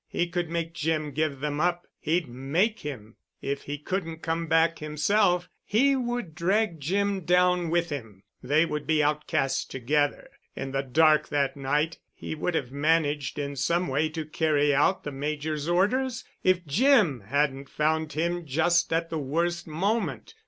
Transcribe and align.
He 0.07 0.25
could 0.27 0.49
make 0.49 0.73
Jim 0.73 1.11
give 1.11 1.41
them 1.41 1.59
up—he'd 1.61 2.27
make 2.27 2.79
him. 2.79 3.17
If 3.39 3.61
he 3.65 3.77
couldn't 3.77 4.23
come 4.23 4.47
back 4.47 4.79
himself, 4.79 5.47
he 5.63 5.95
would 5.95 6.33
drag 6.33 6.79
Jim 6.79 7.21
down 7.23 7.69
with 7.69 7.89
him—they 7.91 8.65
would 8.65 8.87
be 8.87 9.03
outcast 9.03 9.69
together. 9.69 10.31
In 10.55 10.71
the 10.71 10.81
dark 10.81 11.29
that 11.29 11.55
night 11.55 11.99
he 12.15 12.33
would 12.33 12.55
have 12.55 12.71
managed 12.71 13.37
in 13.37 13.55
some 13.55 13.87
way 13.89 14.09
to 14.09 14.25
carry 14.25 14.73
out 14.73 15.03
the 15.03 15.11
Major's 15.11 15.69
orders 15.69 16.25
if 16.43 16.65
Jim 16.65 17.19
hadn't 17.27 17.69
found 17.69 18.13
him 18.13 18.47
just 18.47 18.91
at 18.91 19.11
the 19.11 19.19
worst 19.19 19.67
moment. 19.67 20.33